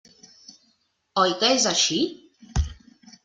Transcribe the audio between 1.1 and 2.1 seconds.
Oi que és així?